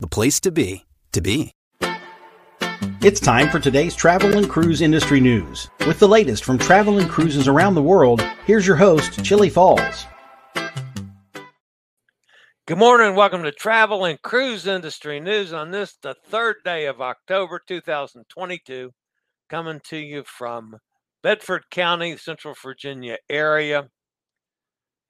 [0.00, 1.52] the place to be, to be.
[3.02, 5.68] It's time for today's travel and cruise industry news.
[5.86, 10.06] With the latest from travel and cruises around the world, here's your host, Chillie Falls.
[12.66, 13.08] Good morning.
[13.08, 17.60] and Welcome to Travel and Cruise Industry News on this, the third day of October
[17.66, 18.92] 2022,
[19.48, 20.76] coming to you from
[21.22, 23.88] Bedford County, Central Virginia area.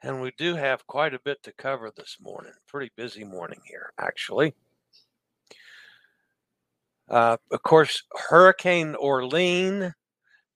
[0.02, 2.52] And we do have quite a bit to cover this morning.
[2.66, 4.54] Pretty busy morning here, actually.
[7.10, 9.92] Uh, of course, Hurricane Orlene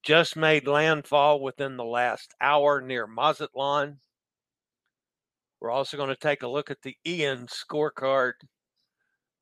[0.04, 3.98] just made landfall within the last hour near Mazatlan.
[5.60, 8.34] We're also going to take a look at the Ian scorecard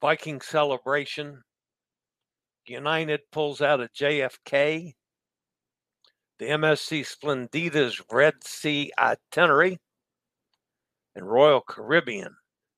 [0.01, 1.43] Viking celebration.
[2.67, 4.95] United pulls out a JFK.
[6.39, 9.79] The MSC Splendida's Red Sea itinerary.
[11.15, 12.35] And Royal Caribbean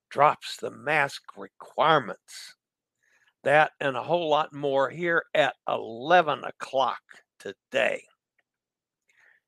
[0.09, 2.54] drops the mask requirements.
[3.45, 7.01] That and a whole lot more here at 11 o'clock
[7.37, 8.01] today.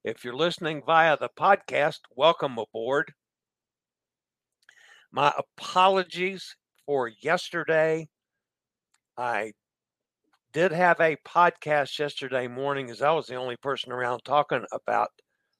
[0.04, 3.12] If you're listening via the podcast, welcome aboard.
[5.12, 6.56] My apologies
[6.86, 8.08] for yesterday.
[9.18, 9.54] I
[10.54, 15.10] did have a podcast yesterday morning as I was the only person around talking about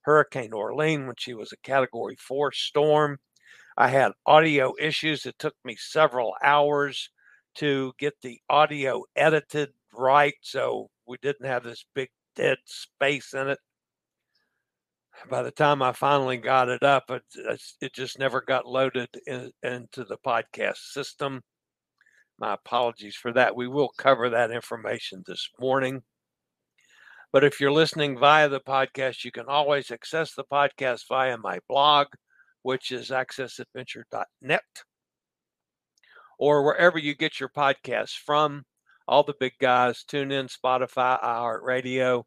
[0.02, 3.18] Hurricane Orlene when she was a category four storm.
[3.76, 5.26] I had audio issues.
[5.26, 7.10] It took me several hours
[7.58, 10.36] to get the audio edited right.
[10.42, 13.60] So we didn't have this big dead space in it.
[15.30, 19.10] By the time I finally got it up, it, uh, it just never got loaded
[19.26, 21.42] in, into the podcast system.
[22.38, 23.56] My apologies for that.
[23.56, 26.04] We will cover that information this morning.
[27.34, 31.60] But if you're listening via the podcast, you can always access the podcast via my
[31.68, 32.08] blog,
[32.62, 34.62] which is accessadventure.net
[36.38, 38.64] or wherever you get your podcasts from.
[39.08, 42.24] All the big guys, TuneIn, Spotify, iHeartRadio,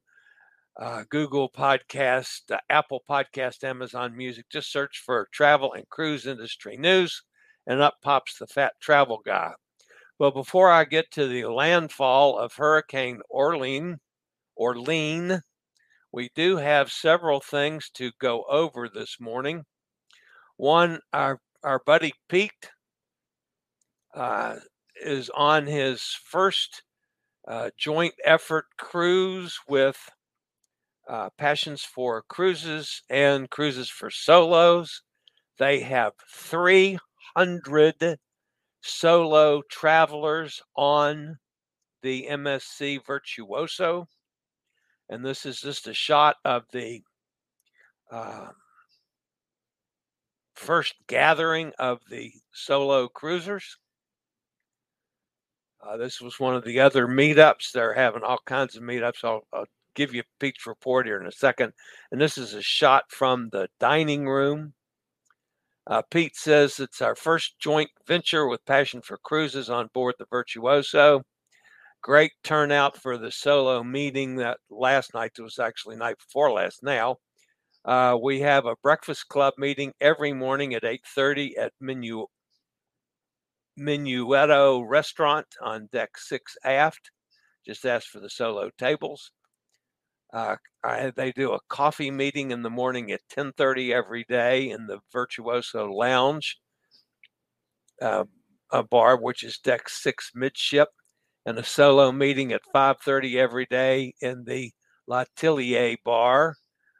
[0.81, 4.47] uh, Google Podcast, uh, Apple Podcast, Amazon Music.
[4.51, 7.23] Just search for travel and cruise industry news,
[7.67, 9.53] and up pops the fat travel guy.
[10.19, 13.97] Well, before I get to the landfall of Hurricane Orlene,
[14.59, 15.41] Orlene,
[16.13, 19.65] we do have several things to go over this morning.
[20.57, 22.71] One, our our buddy Pete
[24.15, 24.57] uh,
[25.03, 26.83] is on his first
[27.49, 29.99] uh, joint effort cruise with
[31.09, 35.03] uh, Passions for Cruises and Cruises for Solos.
[35.59, 38.19] They have 300
[38.83, 41.39] solo travelers on
[42.03, 44.07] the MSC Virtuosa.
[45.09, 47.03] And this is just a shot of the
[48.11, 48.49] uh,
[50.55, 53.77] first gathering of the solo cruisers.
[55.83, 57.73] Uh, this was one of the other meetups.
[57.73, 59.25] They're having all kinds of meetups.
[59.25, 61.73] I'll, I'll give you Pete's report here in a second.
[62.13, 64.75] And this is a shot from the dining room.
[65.87, 70.27] Uh, Pete says it's our first joint venture with Passion for Cruises on board the
[70.31, 71.23] Virtuosa.
[72.03, 75.33] Great turnout for the solo meeting that last night.
[75.39, 77.17] It was actually night before last now.
[77.85, 82.27] Uh, we have a breakfast club meeting every morning at 8.30 at Menu
[83.81, 87.11] Minuetto Restaurant on deck six aft.
[87.67, 89.33] Just ask for the solo tables.
[90.33, 94.87] Uh, I, they do a coffee meeting in the morning at 10:30 every day in
[94.87, 96.59] the Virtuoso Lounge,
[98.03, 98.25] uh,
[98.71, 100.89] a bar which is deck six midship,
[101.47, 104.73] and a solo meeting at 5:30 every day in the
[105.09, 106.55] L'Atelier Bar,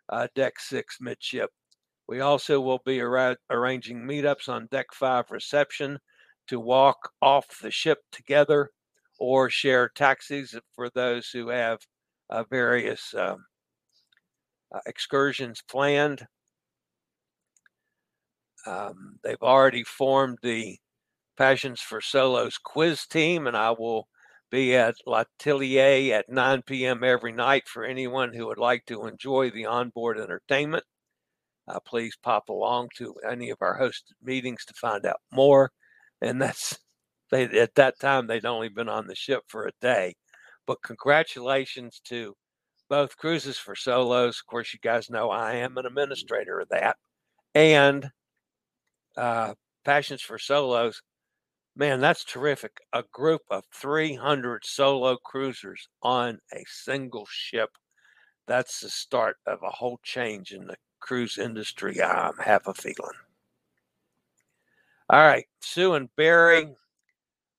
[0.09, 1.51] uh, deck six midship.
[2.09, 6.01] We also will be ar- arranging meetups on deck five reception
[6.51, 8.71] to walk off the ship together
[9.21, 11.79] or share taxis for those who have
[12.29, 13.45] uh, various um,
[14.75, 16.27] uh, excursions planned.
[18.67, 20.79] Um, they've already formed the
[21.37, 24.09] Passions for Solos quiz team, and I will
[24.51, 27.05] be at L'Atelier at 9 p.m.
[27.05, 30.85] every night for anyone who would like to enjoy the onboard entertainment.
[31.69, 35.71] Uh, please pop along to any of our hosted meetings to find out more.
[36.21, 36.79] And that's
[37.31, 40.15] they at that time they'd only been on the ship for a day.
[40.67, 42.35] But congratulations to
[42.89, 44.41] both cruises for solos.
[44.41, 46.97] Of course, you guys know I am an administrator of that,
[47.55, 48.11] and
[49.17, 51.03] uh, Passions for Solos.
[51.77, 52.79] Man, that's terrific.
[52.93, 57.71] A group of 300 solo cruisers on a single ship.
[58.47, 63.17] That's the start of a whole change in the cruise industry, I have a feeling.
[65.13, 66.69] All right, Sue and Barry,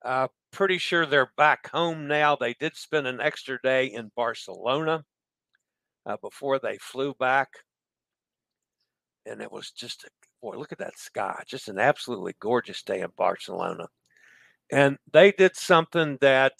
[0.05, 2.37] uh, pretty sure they're back home now.
[2.37, 5.03] They did spend an extra day in Barcelona
[6.05, 7.49] uh, before they flew back.
[9.25, 10.07] And it was just, a,
[10.41, 11.43] boy, look at that sky.
[11.45, 13.89] Just an absolutely gorgeous day in Barcelona.
[14.71, 16.53] And they did something that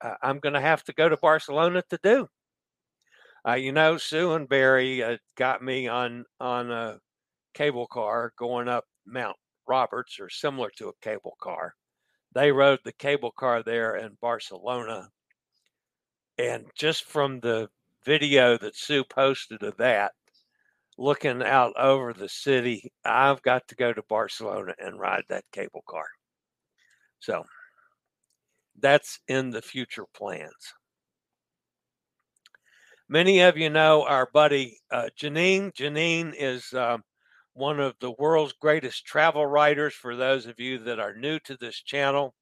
[0.00, 2.28] uh, I'm going to have to go to Barcelona to do.
[3.46, 6.96] Uh, you know, Sue and Barry uh, got me on on a
[7.52, 11.74] cable car going up Mount Roberts, or similar to a cable car.
[12.34, 15.08] They rode the cable car there in Barcelona,
[16.38, 17.68] and just from the
[18.04, 20.12] video that Sue posted of that,
[20.98, 25.84] looking out over the city, I've got to go to Barcelona and ride that cable
[25.88, 26.06] car.
[27.20, 27.44] So
[28.80, 30.74] that's in the future plans.
[33.08, 35.72] Many of you know our buddy uh, Janine.
[35.74, 36.98] Janine is uh,
[37.54, 39.94] one of the world's greatest travel writers.
[39.94, 42.34] For those of you that are new to this channel,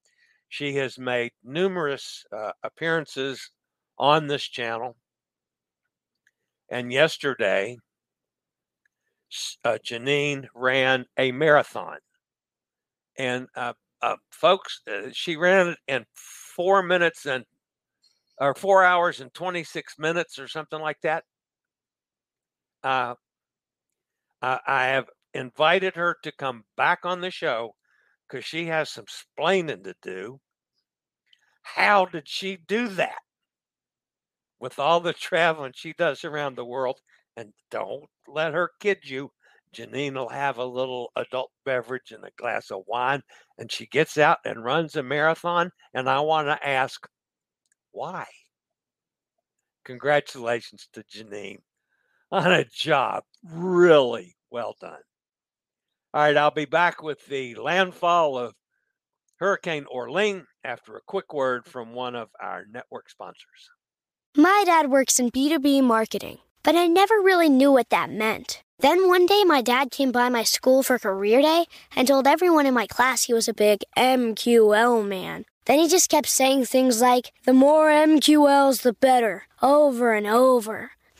[0.48, 3.50] she has made numerous uh, appearances
[3.98, 4.96] on this channel.
[6.68, 7.78] And yesterday,
[9.64, 11.98] uh, Janine ran a marathon.
[13.18, 14.80] And uh, uh, folks,
[15.12, 17.44] she ran it in four minutes and
[18.38, 21.24] or four hours and 26 minutes or something like that.
[22.82, 23.14] Uh,
[24.42, 27.76] I have invited her to come back on the show
[28.28, 30.40] because she has some splaining to do.
[31.62, 33.20] How did she do that
[34.58, 37.00] with all the traveling she does around the world?
[37.36, 39.30] And don't let her kid you.
[39.74, 43.22] Janine will have a little adult beverage and a glass of wine,
[43.56, 45.70] and she gets out and runs a marathon.
[45.94, 47.08] And I want to ask,
[47.92, 48.26] why?
[49.84, 51.60] Congratulations to Janine
[52.32, 53.24] on a job.
[53.44, 55.02] Really well done.
[56.14, 58.54] All right, I'll be back with the landfall of
[59.36, 63.70] Hurricane Orlene after a quick word from one of our network sponsors.
[64.36, 68.62] My dad works in B2B marketing, but I never really knew what that meant.
[68.78, 72.66] Then one day, my dad came by my school for career day and told everyone
[72.66, 75.44] in my class he was a big MQL man.
[75.66, 80.92] Then he just kept saying things like, the more MQLs, the better, over and over.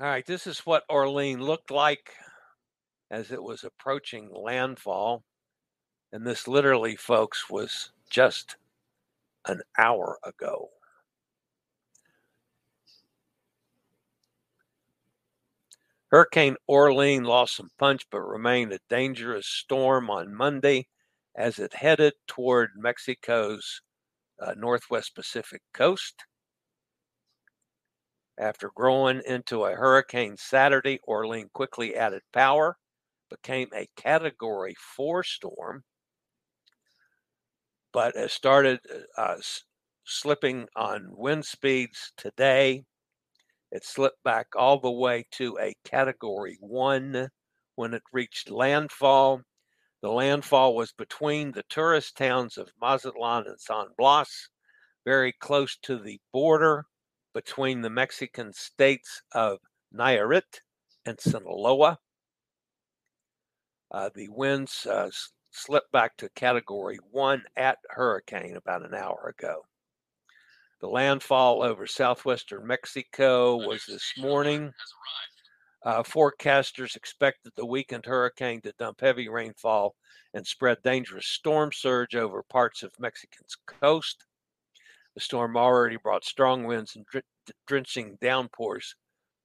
[0.00, 2.14] All right, this is what Orlene looked like
[3.10, 5.22] as it was approaching landfall.
[6.12, 8.56] And this literally, folks, was just
[9.46, 10.70] an hour ago.
[16.10, 20.88] Hurricane Orlene lost some punch but remained a dangerous storm on Monday
[21.36, 23.80] as it headed toward Mexico's
[24.40, 26.24] uh, northwest Pacific coast.
[28.36, 32.76] After growing into a hurricane Saturday, Orlene quickly added power,
[33.30, 35.84] became a category four storm,
[37.92, 38.80] but it started
[39.16, 39.40] uh, uh
[40.04, 42.84] slipping on wind speeds today.
[43.70, 47.30] It slipped back all the way to a category one
[47.76, 49.42] when it reached landfall.
[50.02, 54.48] The landfall was between the tourist towns of Mazatlan and San Blas,
[55.04, 56.86] very close to the border
[57.34, 59.58] between the Mexican states of
[59.94, 60.60] Nayarit
[61.04, 61.98] and Sinaloa.
[63.90, 65.10] Uh, the winds uh,
[65.50, 69.62] slipped back to category one at hurricane about an hour ago.
[70.80, 74.72] The landfall over southwestern Mexico was this morning.
[75.84, 79.94] Uh, forecasters expected the weakened hurricane to dump heavy rainfall
[80.32, 84.24] and spread dangerous storm surge over parts of Mexico's coast.
[85.14, 87.06] The storm already brought strong winds and
[87.66, 88.96] drenching downpours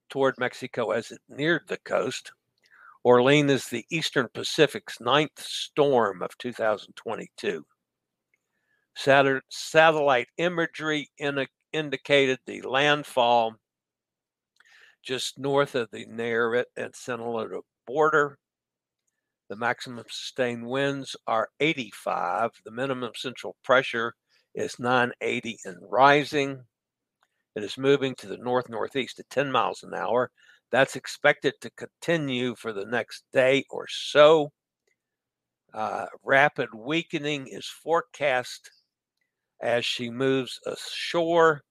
[0.09, 2.31] toward Mexico as it neared the coast.
[3.05, 7.65] Orlene is the Eastern Pacific's ninth storm of 2022.
[8.95, 13.55] Satellite imagery in indicated the landfall
[15.03, 18.37] just north of the Nayarit and Sinaloa border.
[19.47, 22.51] The maximum sustained winds are 85.
[22.65, 24.15] The minimum central pressure
[24.59, 26.63] is 980 and rising.
[27.55, 30.31] It is moving to the north northeast at 10 miles an hour.
[30.71, 34.51] That's expected to continue for the next day or so.
[35.73, 38.71] Uh, rapid weakening is forecast
[39.61, 41.63] as she moves ashore,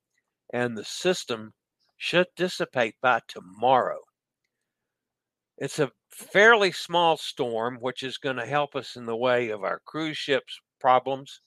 [0.53, 1.53] and the system
[1.97, 3.99] should dissipate by tomorrow.
[5.57, 9.65] It's a fairly small storm, which is going to help us in the way of
[9.65, 11.41] our cruise ships problems.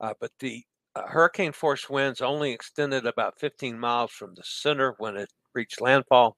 [0.00, 4.94] Uh, but the uh, hurricane force winds only extended about 15 miles from the center
[4.98, 6.36] when it reached landfall.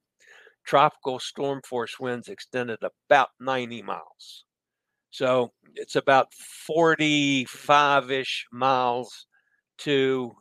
[0.65, 4.45] Tropical storm force winds extended about 90 miles.
[5.11, 9.27] So it's about 45 ish miles
[9.79, 10.37] to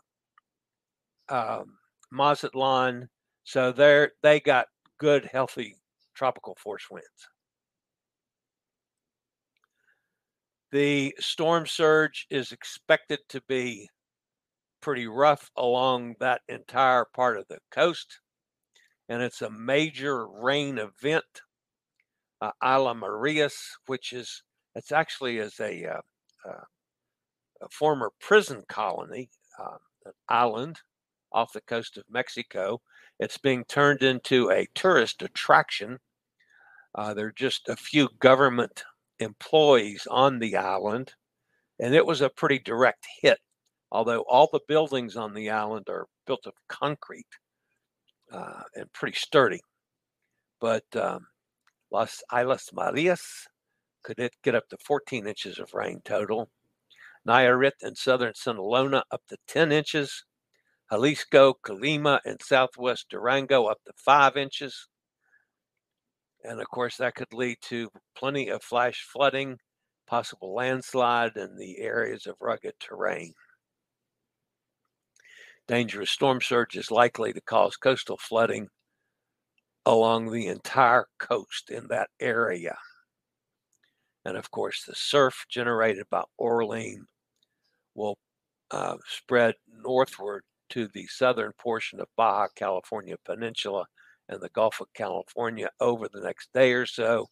[1.29, 1.77] um,
[2.11, 3.09] Mazatlan.
[3.43, 4.67] So they they got
[4.99, 5.75] good, healthy
[6.15, 7.27] tropical force winds.
[10.75, 13.89] The storm surge is expected to be
[14.81, 18.19] pretty rough along that entire part of the coast,
[19.07, 21.23] and it's a major rain event.
[22.41, 23.55] Uh, Isla Marias,
[23.85, 24.43] which is
[24.75, 26.01] it's actually is a, uh,
[26.45, 26.65] uh,
[27.61, 30.81] a former prison colony, um, an island
[31.31, 32.81] off the coast of Mexico.
[33.17, 35.99] It's being turned into a tourist attraction.
[36.93, 38.83] Uh, there are just a few government
[39.19, 41.13] employees on the island,
[41.79, 43.39] and it was a pretty direct hit.
[43.91, 47.27] Although all the buildings on the island are built of concrete
[48.31, 49.61] uh, and pretty sturdy,
[50.59, 51.27] but um,
[51.91, 53.47] Las Islas Marias
[54.03, 56.49] could it get up to 14 inches of rain total.
[57.27, 60.23] Nayarit and southern Sinaloa up to 10 inches.
[60.91, 64.87] Jalisco, Colima, and southwest Durango up to 5 inches.
[66.47, 69.57] And of course, that could lead to plenty of flash flooding,
[70.05, 73.33] possible landslide in the areas of rugged terrain.
[75.67, 78.67] Dangerous storm surge is likely to cause coastal flooding
[79.85, 82.77] along the entire coast in that area.
[84.25, 87.05] And of course, the surf generated by Orlene
[87.95, 88.17] will
[88.69, 93.85] uh, spread northward to the southern portion of Baja California Peninsula
[94.29, 97.27] and the Gulf of California over the next day or so,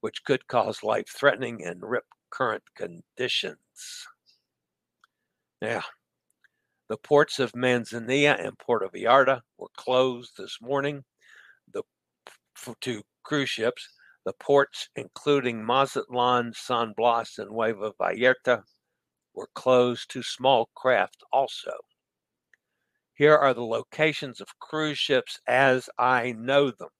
[0.00, 3.58] which could cause life threatening and rip current conditions.
[5.60, 5.82] Now,
[6.88, 11.04] the ports of Manzanillo and Puerto Vallarta were closed this morning
[11.72, 11.82] the,
[12.80, 13.88] to cruise ships.
[14.24, 18.62] The ports, including Mazatlan, San Blas, and Nueva Vallarta,
[19.34, 21.72] were closed to small craft also.
[23.18, 26.90] Here are the locations of cruise ships as I know them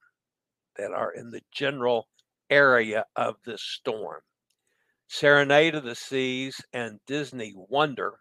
[0.77, 2.09] that are in the general
[2.51, 4.21] area of this storm.
[5.07, 8.19] Serenade of the Seas and Disney Wonder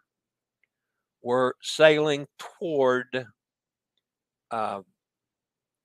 [1.23, 3.25] were sailing toward
[4.51, 4.81] uh,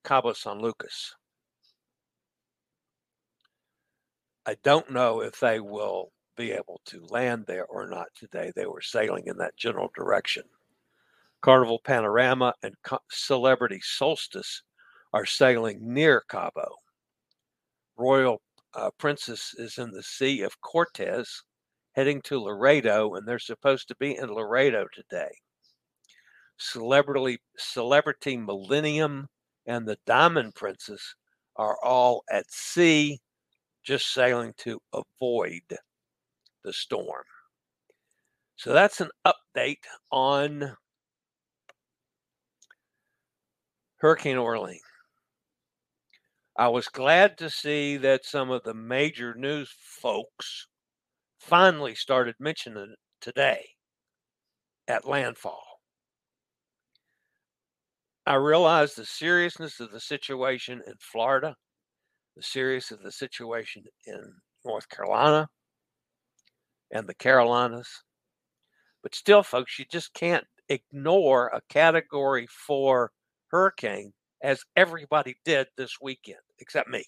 [0.04, 1.14] Cabo San Lucas.
[4.44, 8.52] I don't know if they will be able to land there or not today.
[8.54, 10.42] They were sailing in that general direction.
[11.42, 12.74] Carnival Panorama and
[13.10, 14.62] Celebrity Solstice
[15.12, 16.76] are sailing near Cabo.
[17.96, 18.40] Royal
[18.74, 21.42] uh, Princess is in the Sea of Cortez,
[21.92, 25.30] heading to Loreto, and they're supposed to be in Loreto today.
[26.58, 29.28] Celebrity Celebrity Millennium
[29.66, 31.14] and the Diamond Princess
[31.56, 33.20] are all at sea
[33.82, 35.62] just sailing to avoid
[36.64, 37.24] the storm.
[38.56, 40.76] So that's an update on
[44.02, 44.80] Hurricane Orlene.
[46.56, 50.66] I was glad to see that some of the major news folks
[51.38, 53.64] finally started mentioning it today
[54.88, 55.78] at landfall.
[58.26, 61.54] I realized the seriousness of the situation in Florida,
[62.36, 65.46] the seriousness of the situation in North Carolina
[66.90, 68.02] and the Carolinas.
[69.00, 73.12] But still, folks, you just can't ignore a category four
[73.52, 77.04] hurricane as everybody did this weekend, except me.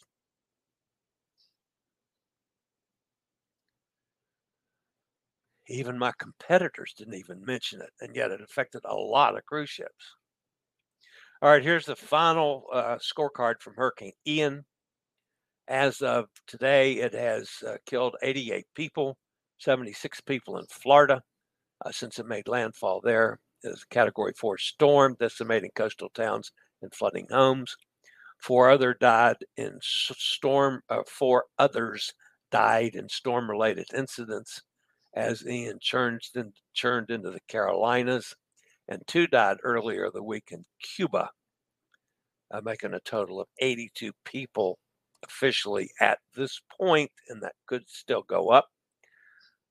[5.66, 9.70] Even my competitors didn't even mention it, and yet it affected a lot of cruise
[9.70, 10.14] ships.
[11.40, 14.64] All right, here's the final uh, scorecard from Hurricane Ian.
[15.66, 19.16] As of today, it has uh, killed 88 people,
[19.58, 21.22] 76 people in Florida
[21.84, 23.38] uh, since it made landfall there.
[23.64, 26.52] It is a Category 4 storm, decimating coastal towns
[26.82, 27.74] and flooding homes.
[28.36, 30.82] Four other died in storm.
[30.90, 32.12] Uh, four others
[32.50, 34.62] died in storm-related incidents
[35.14, 38.34] as Ian churned, in, churned into the Carolinas,
[38.86, 41.30] and two died earlier the week in Cuba,
[42.50, 44.78] uh, making a total of 82 people
[45.22, 48.68] officially at this point, and that could still go up.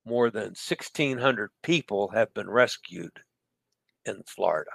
[0.04, 3.12] More than 1,600 people have been rescued
[4.06, 4.72] in Florida.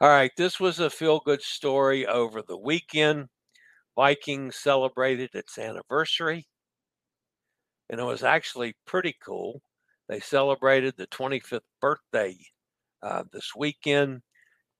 [0.00, 3.28] All right, this was a feel good story over the weekend.
[3.96, 6.46] Vikings celebrated its anniversary
[7.88, 9.62] and it was actually pretty cool.
[10.08, 12.36] They celebrated the 25th birthday
[13.02, 14.22] uh, this weekend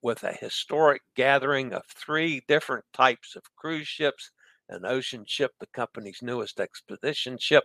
[0.03, 4.33] with a historic gathering of three different types of cruise ships
[4.69, 7.65] an ocean ship, the company's newest expedition ship,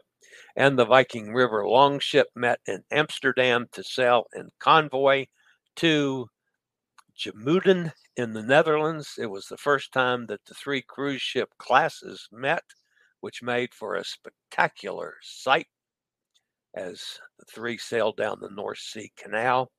[0.56, 5.26] and the Viking River longship met in Amsterdam to sail in convoy
[5.78, 6.28] to
[7.18, 9.16] IJmuiden in the Netherlands.
[9.18, 12.64] It was the first time that the three cruise ship classes met
[13.22, 15.68] which made for a spectacular sight
[16.76, 19.72] as the three sailed down the North Sea Canal.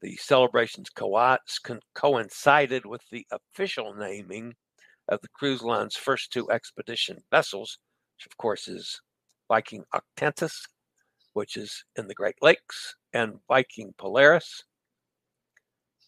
[0.00, 1.28] The celebrations co-
[1.94, 4.54] coincided with the official naming
[5.10, 7.78] of the cruise line's first two expedition vessels,
[8.16, 9.00] which of course is
[9.48, 10.54] Viking Octantis,
[11.32, 14.62] which is in the Great Lakes, and Viking Polaris,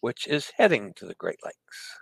[0.00, 1.98] which is heading to the Great Lakes.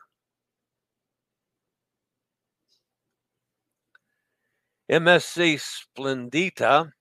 [4.90, 6.92] MSC Splendida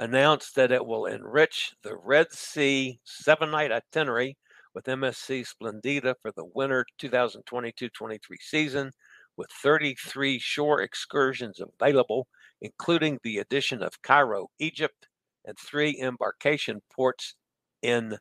[0.00, 4.38] announced that it will enrich the Red Sea seven night itinerary
[4.74, 8.90] with MSC Splendida for the winter 2022 23 season,
[9.36, 12.26] with 33 shore excursions available,
[12.62, 15.06] including the addition of Cairo, Egypt,
[15.44, 17.34] and three embarkation ports
[17.82, 18.16] in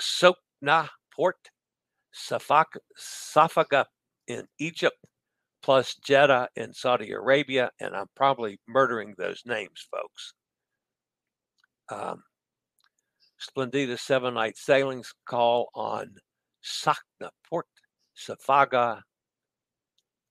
[0.00, 1.50] Sokhna Port
[2.14, 3.84] Safaga
[4.26, 4.96] in Egypt,
[5.62, 10.32] plus Jeddah in Saudi Arabia, and I'm probably murdering those names, folks.
[11.90, 12.22] Um,
[13.38, 16.14] Splendida seven night sailings call on
[16.64, 17.66] Sakna Port,
[18.16, 19.02] Safaga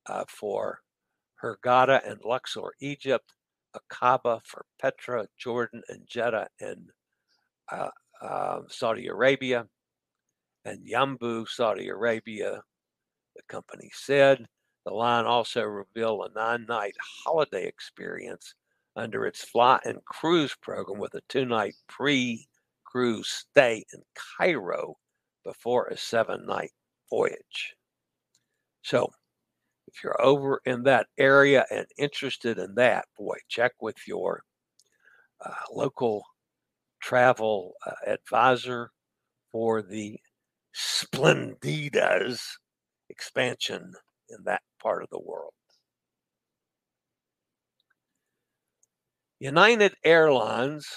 [0.08, 0.80] uh, for
[1.42, 3.34] Hurghada and Luxor, Egypt,
[3.76, 6.88] Aqaba for Petra, Jordan, and Jeddah in
[7.72, 7.90] uh,
[8.22, 9.68] uh, Saudi Arabia,
[10.66, 12.62] and Yambu, Saudi Arabia,
[13.36, 14.46] the company said.
[14.86, 18.54] The line also revealed a nine night holiday experience
[18.98, 22.48] under its fly and cruise program with a two night pre
[22.84, 24.98] cruise stay in Cairo
[25.46, 26.72] before a seven night
[27.10, 27.76] voyage.
[28.82, 29.10] So,
[29.88, 34.44] if you're over in that area and interested in that, boy, check with your
[35.46, 36.24] uh, local
[37.02, 38.92] travel uh, advisor
[39.52, 40.20] for the
[40.74, 42.42] Splendida's
[43.10, 43.94] expansion
[44.30, 45.54] in that part of the world.
[49.40, 50.88] United Airlines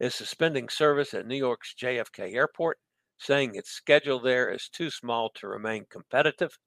[0.00, 2.78] is suspending service at New York's JFK Airport,
[3.18, 6.58] saying its schedule there is too small to remain competitive.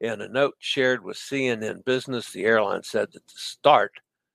[0.00, 3.92] In a note shared with CNN Business, the airline said that the start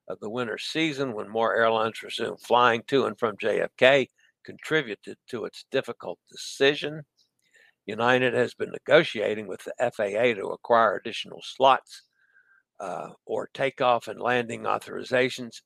[0.09, 4.09] of the winter season when more airlines resume flying to and from JFK
[4.43, 7.03] contributed to its difficult decision.
[7.85, 12.03] United has been negotiating with the FAA to acquire additional slots
[12.79, 15.61] uh, or takeoff and landing authorizations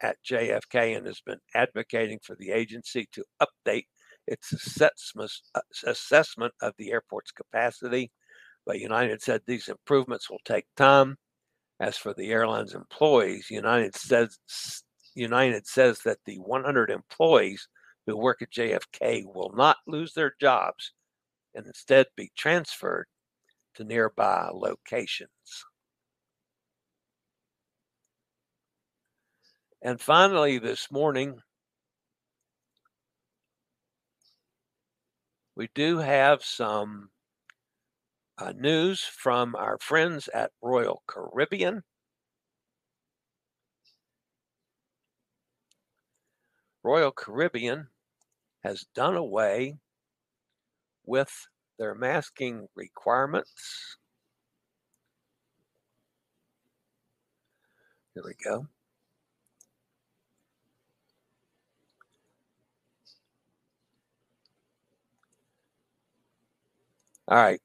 [0.00, 3.86] at JFK and has been advocating for the agency to update
[4.26, 8.10] its assessment, uh, assessment of the airport's capacity.
[8.66, 11.16] But United said these improvements will take time
[11.80, 14.38] As for the airline's employees, United says
[15.14, 17.68] United says that the 100 employees
[18.06, 20.92] who work at JFK will not lose their jobs
[21.54, 23.06] and instead be transferred
[23.74, 25.30] to nearby locations.
[29.82, 31.40] And finally, this morning,
[35.54, 37.10] we do have some
[38.38, 41.82] uh, news from our friends at Royal Caribbean.
[46.82, 47.88] Royal Caribbean
[48.64, 49.76] has done away
[51.08, 53.96] with their masking requirements.
[58.14, 58.66] Here we go.
[67.28, 67.60] All right.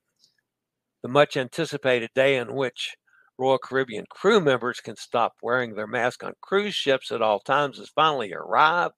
[1.01, 2.95] The much anticipated day in which
[3.38, 7.77] Royal Caribbean crew members can stop wearing their mask on cruise ships at all times
[7.77, 8.95] has finally arrived.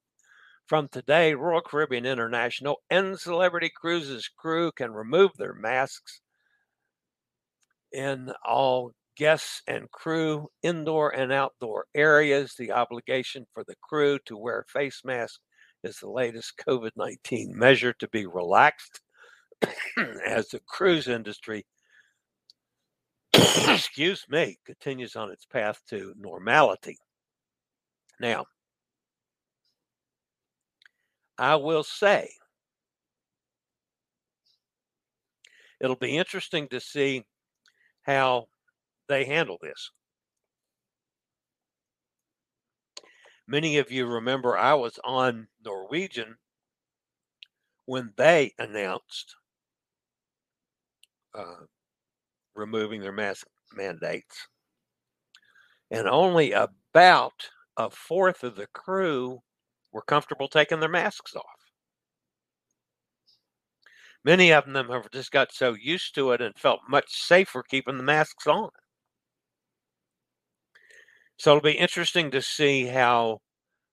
[0.66, 6.20] From today, Royal Caribbean International and Celebrity Cruises crew can remove their masks
[7.92, 12.54] in all guests and crew indoor and outdoor areas.
[12.58, 15.38] The obligation for the crew to wear face masks
[15.84, 19.00] is the latest COVID 19 measure to be relaxed
[20.26, 21.64] as the cruise industry,
[23.34, 26.98] excuse me, continues on its path to normality.
[28.18, 28.46] Now,
[31.38, 32.30] I will say
[35.80, 37.24] it'll be interesting to see
[38.02, 38.48] how
[39.08, 39.90] they handle this.
[43.46, 46.36] Many of you remember I was on Norwegian
[47.84, 49.36] when they announced
[51.34, 51.66] uh,
[52.54, 54.48] removing their mask mandates.
[55.90, 59.42] And only about a fourth of the crew
[59.96, 61.72] were comfortable taking their masks off.
[64.22, 67.96] Many of them have just got so used to it and felt much safer keeping
[67.96, 68.68] the masks on.
[71.38, 73.38] So it'll be interesting to see how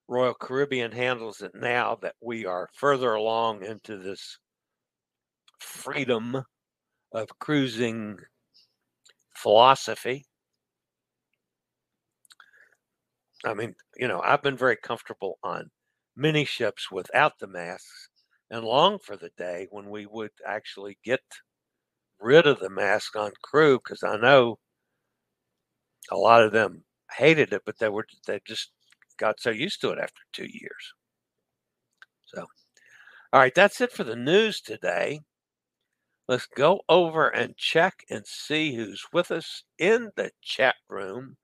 [0.09, 4.37] Royal Caribbean handles it now that we are further along into this
[5.59, 6.43] freedom
[7.13, 8.17] of cruising
[9.37, 10.25] philosophy.
[13.45, 15.69] I mean, you know, I've been very comfortable on
[16.15, 18.09] many ships without the masks
[18.49, 21.21] and long for the day when we would actually get
[22.19, 24.59] rid of the mask on crew because I know
[26.11, 26.83] a lot of them
[27.17, 28.71] hated it, but they were they just
[29.17, 30.93] got so used to it after two years.
[32.25, 32.45] So,
[33.31, 35.21] all right, that's it for the news today.
[36.27, 41.37] Let's go over and check and see who's with us in the chat room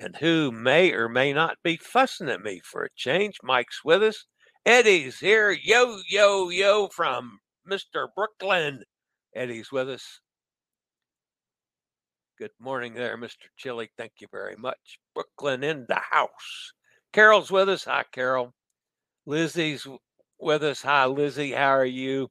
[0.00, 3.36] and who may or may not be fussing at me for a change.
[3.42, 4.24] Mike's with us.
[4.64, 5.50] Eddie's here.
[5.50, 7.38] Yo, yo, yo from
[7.70, 8.08] Mr.
[8.16, 8.82] Brooklyn.
[9.36, 10.20] Eddie's with us.
[12.38, 13.46] Good morning there, Mr.
[13.58, 13.90] Chillie.
[13.98, 14.98] Thank you very much.
[15.14, 16.72] Brooklyn in the house.
[17.12, 17.84] Carol's with us.
[17.84, 18.54] Hi, Carol.
[19.26, 19.86] Lizzie's
[20.38, 20.80] with us.
[20.80, 21.52] Hi, Lizzie.
[21.52, 22.28] How are you?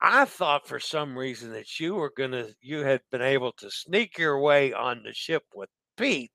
[0.00, 4.18] I thought for some reason that you were gonna you had been able to sneak
[4.18, 6.30] your way on the ship with Pete.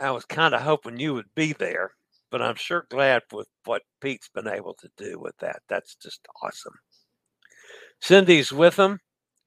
[0.00, 1.92] I was kind of hoping you would be there,
[2.30, 5.60] but I'm sure glad with what Pete's been able to do with that.
[5.68, 6.74] That's just awesome.
[8.00, 8.98] Cindy's with him,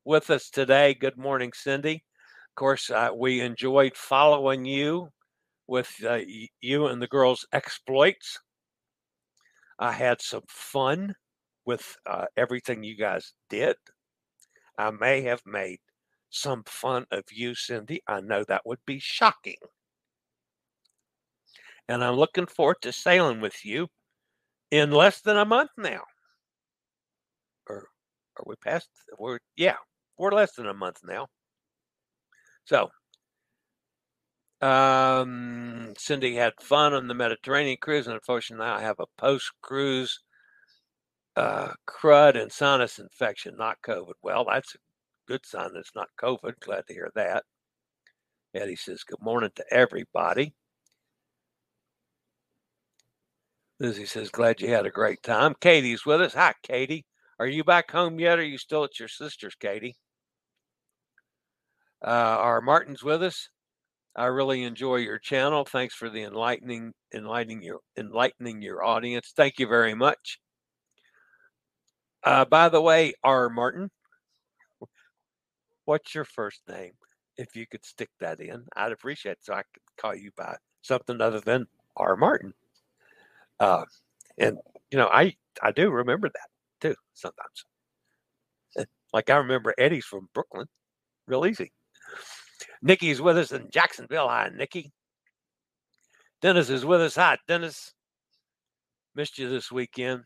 [0.05, 0.95] with us today.
[0.95, 2.03] Good morning, Cindy.
[2.51, 5.09] Of course, uh, we enjoyed following you
[5.67, 6.19] with uh,
[6.61, 8.39] you and the girls' exploits.
[9.77, 11.13] I had some fun
[11.65, 13.75] with uh, everything you guys did.
[14.77, 15.79] I may have made
[16.29, 18.01] some fun of you, Cindy.
[18.07, 19.55] I know that would be shocking.
[21.87, 23.87] And I'm looking forward to sailing with you
[24.71, 26.01] in less than a month now.
[27.67, 27.87] Or
[28.37, 28.89] are we past?
[29.17, 29.77] We're, yeah,
[30.17, 31.27] we're less than a month now.
[32.65, 32.89] So,
[34.61, 39.51] um, Cindy had fun on the Mediterranean cruise, and unfortunately, now I have a post
[39.61, 40.19] cruise
[41.35, 44.13] uh, crud and sinus infection, not COVID.
[44.21, 44.75] Well, that's
[45.29, 46.59] good sign that it's not COVID.
[46.59, 47.43] Glad to hear that.
[48.55, 50.55] Eddie says, Good morning to everybody.
[53.79, 55.53] Lizzie says, Glad you had a great time.
[55.61, 56.33] Katie's with us.
[56.33, 57.05] Hi, Katie.
[57.37, 58.39] Are you back home yet?
[58.39, 59.95] Or are you still at your sister's, Katie?
[62.03, 63.49] Uh, our Martin's with us.
[64.15, 65.63] I really enjoy your channel.
[65.63, 69.31] Thanks for the enlightening, enlightening your, enlightening your audience.
[69.35, 70.39] Thank you very much.
[72.23, 73.49] Uh, by the way, R.
[73.49, 73.91] Martin,
[75.89, 76.93] what's your first name?
[77.39, 79.37] if you could stick that in, I'd appreciate it.
[79.41, 82.17] So I could call you by something other than R.
[82.17, 82.53] Martin.
[83.61, 83.85] Uh,
[84.37, 84.57] and
[84.91, 86.49] you know, I I do remember that
[86.81, 87.63] too sometimes.
[89.13, 90.67] Like I remember Eddie's from Brooklyn,
[91.27, 91.71] real easy.
[92.81, 94.27] Nikki's with us in Jacksonville.
[94.27, 94.91] Hi, Nikki.
[96.41, 97.15] Dennis is with us.
[97.15, 97.93] Hi, Dennis.
[99.15, 100.23] Missed you this weekend.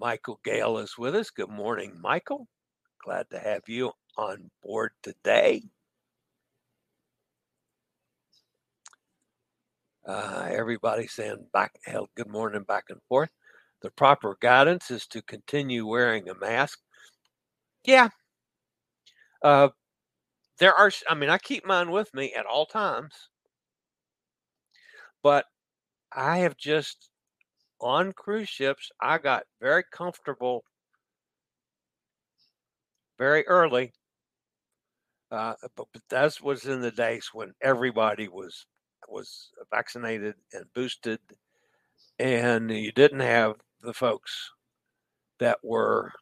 [0.00, 1.28] Michael Gale is with us.
[1.28, 2.48] Good morning, Michael.
[3.04, 5.62] Glad to have you on board today.
[10.08, 13.28] Uh, everybody saying back, hell, good morning, back and forth.
[13.82, 16.78] The proper guidance is to continue wearing a mask.
[17.84, 18.08] Yeah.
[19.42, 19.68] Uh,
[20.58, 23.14] there are, I mean, I keep mine with me at all times,
[25.22, 25.44] but
[26.10, 27.10] I have just
[27.80, 30.64] on cruise ships, I got very comfortable
[33.18, 33.92] very early.
[35.30, 38.66] Uh, but, but that was in the days when everybody was
[39.08, 41.20] was vaccinated and boosted,
[42.18, 44.50] and you didn't have the folks
[45.38, 46.12] that were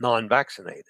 [0.00, 0.84] non-vaccinated.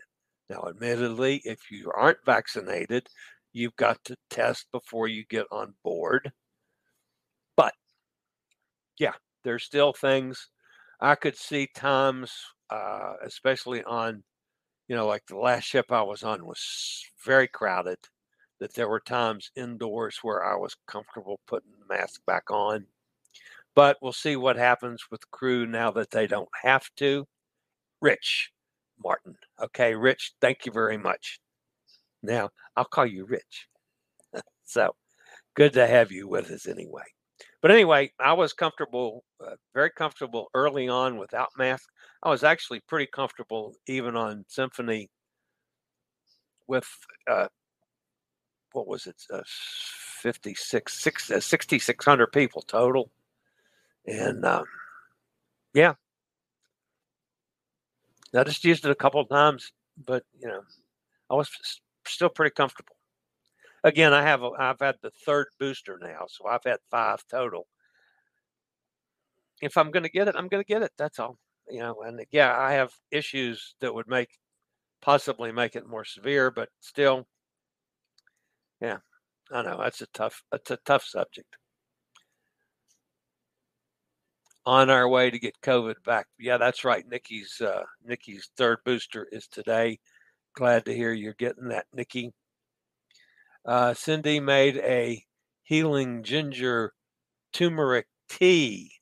[0.51, 3.07] Now, admittedly, if you aren't vaccinated,
[3.53, 6.33] you've got to test before you get on board.
[8.99, 10.49] Yeah, there's still things
[11.01, 12.33] I could see times,
[12.71, 14.25] uh, especially on,
[14.89, 17.99] you know, like the last ship I was on was very crowded,
[18.61, 22.87] that there were times indoors where I was comfortable putting the mask back on.
[23.75, 27.27] But we'll see what happens with crew now that they don't have to.
[28.03, 28.53] Rich
[29.03, 29.37] Martin.
[29.61, 31.41] Okay, Rich, thank you very much.
[32.23, 33.69] Now, I'll call you Rich.
[34.65, 34.95] so
[35.55, 37.05] good to have you with us anyway.
[37.61, 41.89] But anyway, I was comfortable, uh, very comfortable early on without mask.
[42.23, 45.11] I was actually pretty comfortable even on Symphony
[46.69, 46.89] with
[47.29, 47.49] uh,
[48.73, 49.43] what was it, uh,
[50.23, 53.11] 56, six, uh, 6,600 people total.
[54.07, 54.65] And um,
[55.75, 55.95] yeah,
[58.35, 59.73] I just used it a couple of times,
[60.07, 60.63] but you know,
[61.31, 61.51] I was
[62.07, 62.98] still pretty comfortable
[63.85, 67.67] again, I have I've had the third booster now, so I've had five total.
[69.61, 70.93] If I'm going to get it, I'm going to get it.
[70.97, 71.39] That's all.
[71.69, 74.31] You know, and yeah, I have issues that would make
[75.01, 77.27] possibly make it more severe, but still,
[78.81, 78.99] yeah,
[79.53, 81.57] I know that's a tough, it's a tough subject.
[84.67, 86.27] On our way to get COVID back.
[86.39, 87.05] Yeah, that's right.
[87.09, 89.99] Nikki's uh, Nikki's third booster is today.
[90.55, 92.33] Glad to hear you're getting that, Nikki.
[93.69, 95.25] Uh, Cindy made a
[95.63, 96.93] healing ginger
[97.53, 99.01] turmeric tea.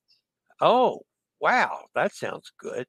[0.61, 1.02] Oh,
[1.40, 2.87] wow, that sounds good.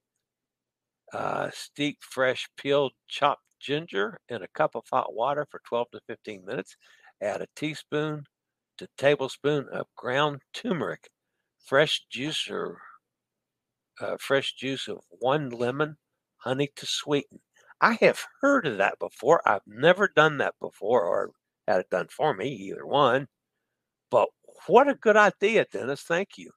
[1.12, 6.00] Uh, steep, fresh, peeled, chopped ginger in a cup of hot water for 12 to
[6.08, 6.78] 15 minutes.
[7.22, 8.26] Add a teaspoon
[8.78, 11.10] to tablespoon of ground turmeric.
[11.60, 12.82] Fresh juice or
[14.00, 15.98] uh, fresh juice of one lemon,
[16.38, 17.40] honey to sweeten.
[17.80, 19.48] I have heard of that before.
[19.48, 21.32] I've never done that before or
[21.68, 23.28] had it done for me, either one.
[24.10, 24.30] But
[24.68, 26.02] what a good idea, Dennis.
[26.02, 26.52] Thank you.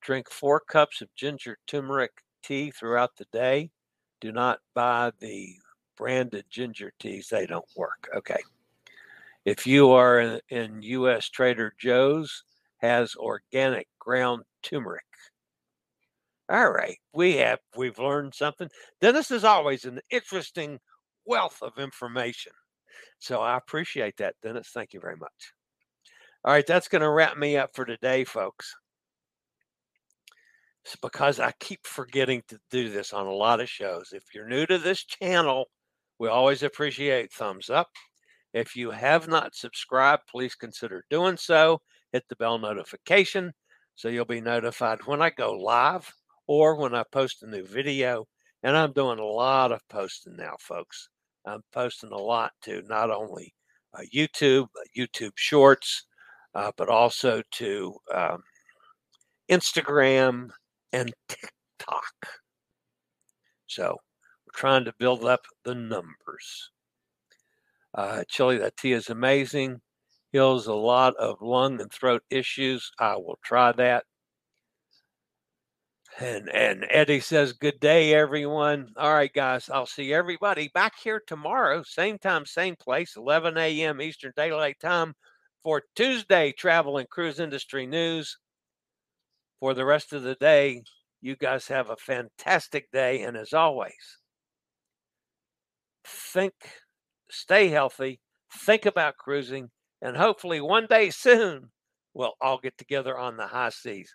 [0.00, 3.70] Drink four cups of ginger turmeric tea throughout the day.
[4.20, 5.54] Do not buy the
[5.96, 8.08] branded ginger teas, they don't work.
[8.14, 8.42] Okay.
[9.44, 11.28] If you are in, in U.S.
[11.28, 12.44] Trader Joe's,
[12.78, 15.04] has organic ground turmeric.
[16.50, 18.68] All right, we have we've learned something.
[19.00, 20.78] Dennis is always an interesting
[21.24, 22.52] wealth of information.
[23.18, 24.70] So I appreciate that, Dennis.
[24.72, 25.52] Thank you very much.
[26.44, 28.74] All right, that's going to wrap me up for today, folks.
[30.84, 34.10] It's because I keep forgetting to do this on a lot of shows.
[34.12, 35.66] If you're new to this channel,
[36.18, 37.88] we always appreciate thumbs up.
[38.52, 41.80] If you have not subscribed, please consider doing so.
[42.12, 43.52] Hit the bell notification
[43.96, 46.12] so you'll be notified when I go live
[46.46, 48.26] or when I post a new video.
[48.62, 51.08] And I'm doing a lot of posting now, folks.
[51.46, 53.54] I'm posting a lot to not only
[53.96, 56.06] uh, YouTube, YouTube Shorts,
[56.54, 58.42] uh, but also to um,
[59.50, 60.50] Instagram
[60.92, 62.14] and TikTok.
[63.66, 63.96] So
[64.46, 66.70] we're trying to build up the numbers.
[67.94, 69.80] Uh, Chillie, that tea is amazing.
[70.32, 72.90] Heals a lot of lung and throat issues.
[72.98, 74.04] I will try that.
[76.18, 78.92] And and Eddie says, "Good day, everyone.
[78.96, 79.70] All right, guys.
[79.70, 84.00] I'll see everybody back here tomorrow, same time, same place, 11 a.m.
[84.00, 85.14] Eastern Daylight Time,
[85.62, 88.38] for Tuesday Travel and Cruise Industry News.
[89.58, 90.84] For the rest of the day,
[91.20, 94.18] you guys have a fantastic day, and as always,
[96.04, 96.54] think,
[97.30, 98.20] stay healthy,
[98.52, 99.70] think about cruising,
[100.02, 101.70] and hopefully one day soon
[102.12, 104.14] we'll all get together on the high seas.